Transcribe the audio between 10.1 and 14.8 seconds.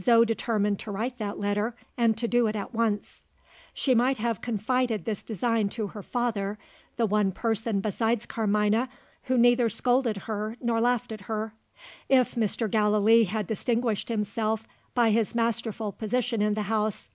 her nor laughed at her) if Mr. Gallilee had distinguished himself